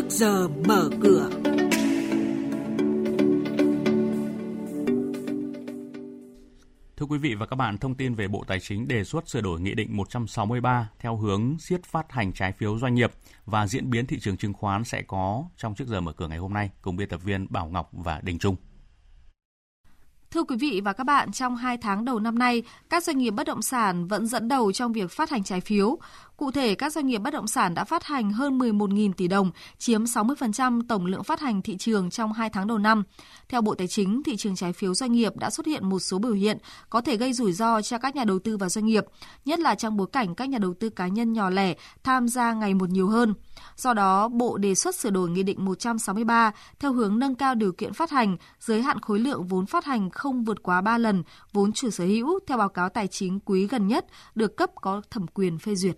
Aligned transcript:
trước 0.00 0.10
giờ 0.10 0.48
mở 0.48 0.90
cửa. 1.02 1.30
Thưa 6.96 7.06
quý 7.06 7.18
vị 7.18 7.34
và 7.34 7.46
các 7.46 7.56
bạn, 7.56 7.78
thông 7.78 7.94
tin 7.94 8.14
về 8.14 8.28
Bộ 8.28 8.44
Tài 8.46 8.60
chính 8.60 8.88
đề 8.88 9.04
xuất 9.04 9.28
sửa 9.28 9.40
đổi 9.40 9.60
Nghị 9.60 9.74
định 9.74 9.96
163 9.96 10.90
theo 10.98 11.16
hướng 11.16 11.58
siết 11.58 11.84
phát 11.84 12.12
hành 12.12 12.32
trái 12.32 12.52
phiếu 12.52 12.78
doanh 12.78 12.94
nghiệp 12.94 13.12
và 13.44 13.66
diễn 13.66 13.90
biến 13.90 14.06
thị 14.06 14.18
trường 14.20 14.36
chứng 14.36 14.52
khoán 14.52 14.84
sẽ 14.84 15.02
có 15.02 15.44
trong 15.56 15.74
trước 15.74 15.88
giờ 15.88 16.00
mở 16.00 16.12
cửa 16.12 16.28
ngày 16.28 16.38
hôm 16.38 16.54
nay 16.54 16.70
cùng 16.82 16.96
biên 16.96 17.08
tập 17.08 17.20
viên 17.24 17.46
Bảo 17.50 17.66
Ngọc 17.66 17.90
và 17.92 18.20
Đình 18.24 18.38
Trung. 18.38 18.56
Thưa 20.34 20.42
quý 20.42 20.56
vị 20.56 20.80
và 20.84 20.92
các 20.92 21.04
bạn, 21.04 21.32
trong 21.32 21.56
2 21.56 21.76
tháng 21.78 22.04
đầu 22.04 22.18
năm 22.18 22.38
nay, 22.38 22.62
các 22.90 23.04
doanh 23.04 23.18
nghiệp 23.18 23.30
bất 23.30 23.46
động 23.46 23.62
sản 23.62 24.06
vẫn 24.06 24.26
dẫn 24.26 24.48
đầu 24.48 24.72
trong 24.72 24.92
việc 24.92 25.10
phát 25.10 25.30
hành 25.30 25.44
trái 25.44 25.60
phiếu. 25.60 25.98
Cụ 26.36 26.50
thể, 26.50 26.74
các 26.74 26.92
doanh 26.92 27.06
nghiệp 27.06 27.18
bất 27.18 27.30
động 27.30 27.46
sản 27.46 27.74
đã 27.74 27.84
phát 27.84 28.04
hành 28.04 28.32
hơn 28.32 28.58
11.000 28.58 29.12
tỷ 29.12 29.28
đồng, 29.28 29.50
chiếm 29.78 30.04
60% 30.04 30.82
tổng 30.88 31.06
lượng 31.06 31.24
phát 31.24 31.40
hành 31.40 31.62
thị 31.62 31.76
trường 31.76 32.10
trong 32.10 32.32
2 32.32 32.50
tháng 32.50 32.66
đầu 32.66 32.78
năm. 32.78 33.02
Theo 33.48 33.60
Bộ 33.60 33.74
Tài 33.74 33.86
chính, 33.86 34.22
thị 34.22 34.36
trường 34.36 34.56
trái 34.56 34.72
phiếu 34.72 34.94
doanh 34.94 35.12
nghiệp 35.12 35.36
đã 35.36 35.50
xuất 35.50 35.66
hiện 35.66 35.88
một 35.88 35.98
số 35.98 36.18
biểu 36.18 36.32
hiện 36.32 36.58
có 36.90 37.00
thể 37.00 37.16
gây 37.16 37.32
rủi 37.32 37.52
ro 37.52 37.82
cho 37.82 37.98
các 37.98 38.16
nhà 38.16 38.24
đầu 38.24 38.38
tư 38.38 38.56
và 38.56 38.68
doanh 38.68 38.86
nghiệp, 38.86 39.04
nhất 39.44 39.58
là 39.60 39.74
trong 39.74 39.96
bối 39.96 40.06
cảnh 40.12 40.34
các 40.34 40.48
nhà 40.48 40.58
đầu 40.58 40.74
tư 40.74 40.90
cá 40.90 41.08
nhân 41.08 41.32
nhỏ 41.32 41.50
lẻ 41.50 41.74
tham 42.04 42.28
gia 42.28 42.52
ngày 42.52 42.74
một 42.74 42.90
nhiều 42.90 43.08
hơn. 43.08 43.34
Do 43.76 43.94
đó, 43.94 44.28
Bộ 44.28 44.58
đề 44.58 44.74
xuất 44.74 44.94
sửa 44.94 45.10
đổi 45.10 45.30
Nghị 45.30 45.42
định 45.42 45.64
163 45.64 46.52
theo 46.78 46.92
hướng 46.92 47.18
nâng 47.18 47.34
cao 47.34 47.54
điều 47.54 47.72
kiện 47.72 47.92
phát 47.92 48.10
hành, 48.10 48.36
giới 48.60 48.82
hạn 48.82 49.00
khối 49.00 49.18
lượng 49.18 49.46
vốn 49.46 49.66
phát 49.66 49.84
hành 49.84 50.10
không 50.20 50.44
vượt 50.44 50.62
quá 50.62 50.80
3 50.80 50.98
lần 50.98 51.22
vốn 51.52 51.72
chủ 51.72 51.90
sở 51.90 52.04
hữu 52.04 52.38
theo 52.46 52.58
báo 52.58 52.68
cáo 52.68 52.88
tài 52.88 53.06
chính 53.06 53.40
quý 53.44 53.66
gần 53.66 53.88
nhất 53.88 54.06
được 54.34 54.56
cấp 54.56 54.70
có 54.80 55.02
thẩm 55.10 55.26
quyền 55.34 55.58
phê 55.58 55.74
duyệt. 55.74 55.96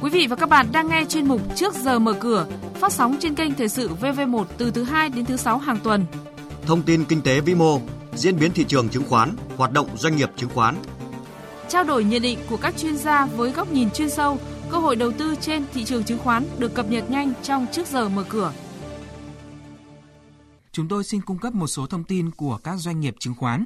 Quý 0.00 0.10
vị 0.10 0.26
và 0.30 0.36
các 0.36 0.48
bạn 0.48 0.66
đang 0.72 0.88
nghe 0.88 1.04
chuyên 1.04 1.28
mục 1.28 1.40
Trước 1.56 1.74
giờ 1.74 1.98
mở 1.98 2.12
cửa, 2.12 2.46
phát 2.74 2.92
sóng 2.92 3.16
trên 3.20 3.34
kênh 3.34 3.54
Thời 3.54 3.68
sự 3.68 3.90
VV1 4.00 4.44
từ 4.58 4.70
thứ 4.70 4.82
2 4.82 5.08
đến 5.08 5.24
thứ 5.24 5.36
6 5.36 5.58
hàng 5.58 5.78
tuần. 5.84 6.04
Thông 6.66 6.82
tin 6.82 7.04
kinh 7.04 7.22
tế 7.22 7.40
vĩ 7.40 7.54
mô, 7.54 7.80
diễn 8.14 8.38
biến 8.38 8.52
thị 8.52 8.64
trường 8.64 8.88
chứng 8.88 9.04
khoán, 9.08 9.36
hoạt 9.56 9.72
động 9.72 9.88
doanh 9.96 10.16
nghiệp 10.16 10.30
chứng 10.36 10.50
khoán. 10.54 10.76
Trao 11.68 11.84
đổi 11.84 12.04
nhận 12.04 12.22
định 12.22 12.38
của 12.50 12.56
các 12.56 12.76
chuyên 12.76 12.96
gia 12.96 13.26
với 13.26 13.50
góc 13.50 13.72
nhìn 13.72 13.90
chuyên 13.90 14.10
sâu, 14.10 14.38
cơ 14.70 14.78
hội 14.78 14.96
đầu 14.96 15.12
tư 15.12 15.34
trên 15.40 15.64
thị 15.74 15.84
trường 15.84 16.04
chứng 16.04 16.18
khoán 16.18 16.44
được 16.58 16.74
cập 16.74 16.90
nhật 16.90 17.10
nhanh 17.10 17.32
trong 17.42 17.66
Trước 17.72 17.86
giờ 17.86 18.08
mở 18.08 18.24
cửa. 18.28 18.52
Chúng 20.72 20.88
tôi 20.88 21.04
xin 21.04 21.20
cung 21.20 21.38
cấp 21.38 21.54
một 21.54 21.66
số 21.66 21.86
thông 21.86 22.04
tin 22.04 22.30
của 22.30 22.58
các 22.64 22.76
doanh 22.76 23.00
nghiệp 23.00 23.14
chứng 23.18 23.34
khoán. 23.34 23.64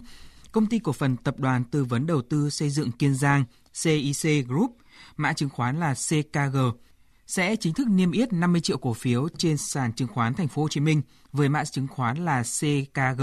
Công 0.53 0.67
ty 0.67 0.79
cổ 0.79 0.93
phần 0.93 1.17
tập 1.17 1.35
đoàn 1.39 1.65
tư 1.65 1.85
vấn 1.85 2.07
đầu 2.07 2.23
tư 2.23 2.51
xây 2.51 2.71
dựng 2.71 2.93
Kiên 2.93 3.15
Giang 3.15 3.45
CIC 3.83 4.49
Group 4.49 4.77
mã 5.17 5.33
chứng 5.33 5.49
khoán 5.49 5.81
là 5.81 5.95
CKG, 5.95 6.57
sẽ 7.27 7.57
chính 7.57 7.75
thức 7.75 7.89
niêm 7.89 8.13
yết 8.13 8.33
50 8.33 8.61
triệu 8.61 8.79
cổ 8.79 8.93
phiếu 8.93 9.29
trên 9.39 9.57
sàn 9.57 9.93
chứng 9.93 10.09
khoán 10.09 10.35
Thành 10.35 10.49
phố 10.49 10.63
Hồ 10.63 10.69
Chí 10.69 10.81
Minh 10.81 11.03
với 11.33 11.49
mã 11.49 11.65
chứng 11.65 11.89
khoán 11.89 12.25
là 12.25 12.43
CKG 12.43 13.23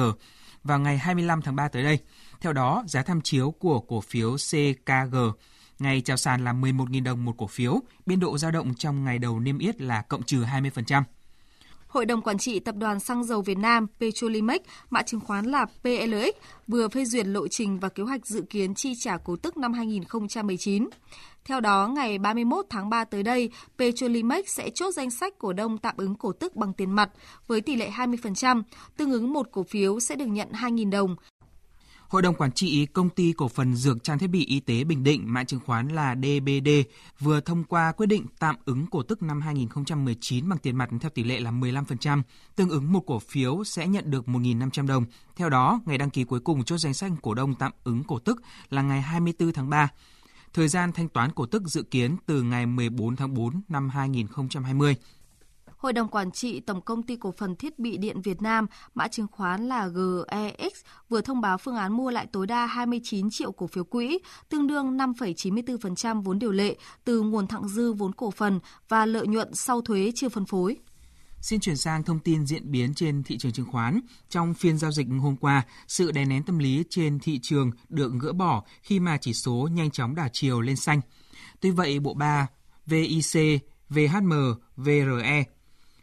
vào 0.63 0.79
ngày 0.79 0.97
25 0.97 1.41
tháng 1.41 1.55
3 1.55 1.67
tới 1.67 1.83
đây. 1.83 1.99
Theo 2.41 2.53
đó, 2.53 2.83
giá 2.87 3.03
tham 3.03 3.21
chiếu 3.21 3.51
của 3.51 3.79
cổ 3.79 4.01
phiếu 4.01 4.35
CKG 4.35 5.15
ngày 5.79 6.01
chào 6.01 6.17
sàn 6.17 6.43
là 6.43 6.53
11.000 6.53 7.03
đồng 7.03 7.25
một 7.25 7.33
cổ 7.37 7.47
phiếu, 7.47 7.79
biên 8.05 8.19
độ 8.19 8.37
dao 8.37 8.51
động 8.51 8.73
trong 8.75 9.03
ngày 9.03 9.19
đầu 9.19 9.39
niêm 9.39 9.57
yết 9.57 9.81
là 9.81 10.01
cộng 10.01 10.23
trừ 10.23 10.43
20%. 10.43 11.03
Hội 11.89 12.05
đồng 12.05 12.21
Quản 12.21 12.37
trị 12.37 12.59
Tập 12.59 12.75
đoàn 12.75 12.99
Xăng 12.99 13.23
dầu 13.23 13.41
Việt 13.41 13.57
Nam 13.57 13.87
Petrolimex, 13.99 14.61
mã 14.89 15.01
chứng 15.01 15.19
khoán 15.19 15.45
là 15.45 15.65
PLX, 15.65 16.35
vừa 16.67 16.87
phê 16.87 17.05
duyệt 17.05 17.25
lộ 17.25 17.47
trình 17.47 17.79
và 17.79 17.89
kế 17.89 18.03
hoạch 18.03 18.27
dự 18.27 18.41
kiến 18.49 18.75
chi 18.75 18.93
trả 18.99 19.17
cổ 19.17 19.35
tức 19.35 19.57
năm 19.57 19.73
2019. 19.73 20.89
Theo 21.45 21.59
đó, 21.59 21.87
ngày 21.87 22.17
31 22.17 22.65
tháng 22.69 22.89
3 22.89 23.03
tới 23.03 23.23
đây, 23.23 23.49
Petrolimex 23.77 24.45
sẽ 24.47 24.69
chốt 24.69 24.91
danh 24.91 25.11
sách 25.11 25.33
cổ 25.37 25.53
đông 25.53 25.77
tạm 25.77 25.95
ứng 25.97 26.15
cổ 26.15 26.31
tức 26.31 26.55
bằng 26.55 26.73
tiền 26.73 26.91
mặt 26.91 27.09
với 27.47 27.61
tỷ 27.61 27.75
lệ 27.75 27.89
20%, 27.89 28.63
tương 28.97 29.11
ứng 29.11 29.33
một 29.33 29.47
cổ 29.51 29.63
phiếu 29.63 29.99
sẽ 29.99 30.15
được 30.15 30.25
nhận 30.25 30.51
2.000 30.51 30.89
đồng. 30.89 31.15
Hội 32.09 32.21
đồng 32.21 32.35
Quản 32.35 32.51
trị 32.51 32.85
Công 32.85 33.09
ty 33.09 33.33
Cổ 33.33 33.47
phần 33.47 33.75
Dược 33.75 34.03
Trang 34.03 34.19
Thiết 34.19 34.27
bị 34.27 34.45
Y 34.45 34.59
tế 34.59 34.83
Bình 34.83 35.03
Định, 35.03 35.33
mã 35.33 35.43
chứng 35.43 35.59
khoán 35.65 35.87
là 35.87 36.15
DBD, 36.15 36.69
vừa 37.19 37.39
thông 37.39 37.63
qua 37.63 37.91
quyết 37.91 38.05
định 38.05 38.25
tạm 38.39 38.55
ứng 38.65 38.85
cổ 38.87 39.03
tức 39.03 39.21
năm 39.21 39.41
2019 39.41 40.49
bằng 40.49 40.59
tiền 40.59 40.75
mặt 40.75 40.89
theo 41.01 41.09
tỷ 41.09 41.23
lệ 41.23 41.39
là 41.39 41.51
15%, 41.51 42.21
tương 42.55 42.69
ứng 42.69 42.93
một 42.93 43.03
cổ 43.05 43.19
phiếu 43.19 43.63
sẽ 43.63 43.87
nhận 43.87 44.11
được 44.11 44.25
1.500 44.27 44.87
đồng. 44.87 45.05
Theo 45.35 45.49
đó, 45.49 45.81
ngày 45.85 45.97
đăng 45.97 46.09
ký 46.09 46.23
cuối 46.23 46.39
cùng 46.39 46.63
chốt 46.63 46.77
danh 46.77 46.93
sách 46.93 47.11
cổ 47.21 47.33
đông 47.33 47.55
tạm 47.55 47.71
ứng 47.83 48.03
cổ 48.03 48.19
tức 48.19 48.41
là 48.69 48.81
ngày 48.81 49.01
24 49.01 49.53
tháng 49.53 49.69
3. 49.69 49.89
Thời 50.53 50.67
gian 50.67 50.91
thanh 50.91 51.09
toán 51.09 51.31
cổ 51.31 51.45
tức 51.45 51.63
dự 51.65 51.83
kiến 51.83 52.15
từ 52.25 52.41
ngày 52.41 52.65
14 52.65 53.15
tháng 53.15 53.33
4 53.33 53.61
năm 53.69 53.89
2020. 53.89 54.95
Hội 55.79 55.93
đồng 55.93 56.07
Quản 56.07 56.31
trị 56.31 56.59
Tổng 56.59 56.81
Công 56.81 57.03
ty 57.03 57.15
Cổ 57.15 57.33
phần 57.37 57.55
Thiết 57.55 57.79
bị 57.79 57.97
Điện 57.97 58.21
Việt 58.21 58.41
Nam, 58.41 58.67
mã 58.93 59.07
chứng 59.07 59.27
khoán 59.31 59.67
là 59.67 59.87
GEX, 59.87 60.73
vừa 61.09 61.21
thông 61.21 61.41
báo 61.41 61.57
phương 61.57 61.75
án 61.75 61.93
mua 61.93 62.11
lại 62.11 62.27
tối 62.31 62.47
đa 62.47 62.65
29 62.65 63.29
triệu 63.29 63.51
cổ 63.51 63.67
phiếu 63.67 63.83
quỹ, 63.83 64.19
tương 64.49 64.67
đương 64.67 64.97
5,94% 64.97 66.21
vốn 66.21 66.39
điều 66.39 66.51
lệ 66.51 66.75
từ 67.03 67.21
nguồn 67.21 67.47
thặng 67.47 67.67
dư 67.67 67.93
vốn 67.93 68.13
cổ 68.13 68.31
phần 68.31 68.59
và 68.89 69.05
lợi 69.05 69.27
nhuận 69.27 69.53
sau 69.53 69.81
thuế 69.81 70.11
chưa 70.15 70.29
phân 70.29 70.45
phối. 70.45 70.77
Xin 71.41 71.59
chuyển 71.59 71.77
sang 71.77 72.03
thông 72.03 72.19
tin 72.19 72.45
diễn 72.45 72.71
biến 72.71 72.93
trên 72.93 73.23
thị 73.23 73.37
trường 73.37 73.51
chứng 73.51 73.71
khoán. 73.71 73.99
Trong 74.29 74.53
phiên 74.53 74.77
giao 74.77 74.91
dịch 74.91 75.07
hôm 75.21 75.35
qua, 75.35 75.65
sự 75.87 76.11
đè 76.11 76.25
nén 76.25 76.43
tâm 76.43 76.59
lý 76.59 76.83
trên 76.89 77.19
thị 77.19 77.39
trường 77.41 77.71
được 77.89 78.11
gỡ 78.21 78.33
bỏ 78.33 78.63
khi 78.81 78.99
mà 78.99 79.17
chỉ 79.17 79.33
số 79.33 79.69
nhanh 79.71 79.91
chóng 79.91 80.15
đảo 80.15 80.27
chiều 80.33 80.61
lên 80.61 80.75
xanh. 80.75 81.01
Tuy 81.59 81.71
vậy, 81.71 81.99
bộ 81.99 82.13
ba 82.13 82.47
VIC, 82.85 83.61
VHM, 83.89 84.33
VRE 84.75 85.45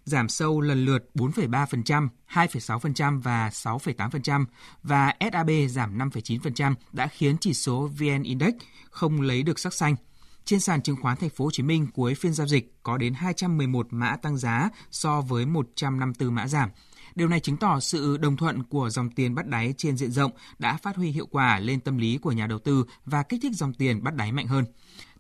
giảm 0.07 0.29
sâu 0.29 0.61
lần 0.61 0.85
lượt 0.85 1.11
4,3%, 1.15 2.09
2,6% 2.33 3.21
và 3.21 3.49
6,8% 3.49 4.45
và 4.83 5.15
SAB 5.33 5.51
giảm 5.69 5.99
5,9% 5.99 6.75
đã 6.93 7.07
khiến 7.07 7.37
chỉ 7.41 7.55
số 7.55 7.91
VN 7.99 8.23
Index 8.23 8.55
không 8.91 9.21
lấy 9.21 9.43
được 9.43 9.59
sắc 9.59 9.75
xanh. 9.75 9.97
Trên 10.45 10.61
sàn 10.61 10.83
chứng 10.83 10.97
khoán 11.03 11.17
Thành 11.17 11.31
phố 11.31 11.45
Hồ 11.45 11.51
Chí 11.51 11.63
Minh 11.63 11.87
cuối 11.95 12.15
phiên 12.15 12.33
giao 12.33 12.47
dịch 12.47 12.73
có 12.83 12.99
đến 12.99 13.15
211 13.15 13.87
mã 13.91 14.17
tăng 14.17 14.37
giá 14.37 14.71
so 14.91 15.21
với 15.21 15.47
154 15.47 16.35
mã 16.35 16.49
giảm. 16.49 16.71
Điều 17.15 17.29
này 17.29 17.41
chứng 17.41 17.57
tỏ 17.57 17.81
sự 17.81 18.17
đồng 18.17 18.37
thuận 18.37 18.63
của 18.63 18.91
dòng 18.91 19.11
tiền 19.11 19.35
bắt 19.35 19.47
đáy 19.47 19.75
trên 19.77 19.97
diện 19.97 20.11
rộng 20.11 20.33
đã 20.59 20.77
phát 20.77 20.97
huy 20.97 21.11
hiệu 21.11 21.27
quả 21.27 21.59
lên 21.59 21.81
tâm 21.81 21.99
lý 21.99 22.19
của 22.19 22.33
nhà 22.33 22.47
đầu 22.47 22.59
tư 22.59 22.85
và 23.05 23.23
kích 23.23 23.41
thích 23.43 23.53
dòng 23.55 23.75
tiền 23.75 24.03
bắt 24.05 24.15
đáy 24.15 24.33
mạnh 24.33 24.47
hơn. 24.47 24.65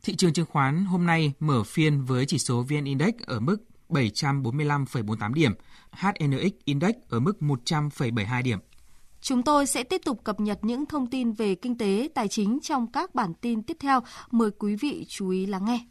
Thị 0.02 0.16
trường 0.16 0.32
chứng 0.32 0.46
khoán 0.46 0.84
hôm 0.84 1.06
nay 1.06 1.32
mở 1.40 1.62
phiên 1.64 2.04
với 2.04 2.26
chỉ 2.26 2.38
số 2.38 2.62
VN 2.62 2.84
Index 2.84 3.14
ở 3.26 3.40
mức 3.40 3.56
745,48 3.88 5.34
điểm, 5.34 5.52
HNX 5.90 6.52
Index 6.64 6.94
ở 7.08 7.20
mức 7.20 7.32
100,72 7.40 8.42
điểm. 8.42 8.58
Chúng 9.20 9.42
tôi 9.42 9.66
sẽ 9.66 9.82
tiếp 9.82 10.00
tục 10.04 10.24
cập 10.24 10.40
nhật 10.40 10.58
những 10.62 10.86
thông 10.86 11.06
tin 11.06 11.32
về 11.32 11.54
kinh 11.54 11.78
tế, 11.78 12.08
tài 12.14 12.28
chính 12.28 12.58
trong 12.62 12.92
các 12.92 13.14
bản 13.14 13.34
tin 13.34 13.62
tiếp 13.62 13.76
theo. 13.80 14.00
Mời 14.30 14.50
quý 14.58 14.76
vị 14.76 15.06
chú 15.08 15.28
ý 15.28 15.46
lắng 15.46 15.64
nghe. 15.64 15.86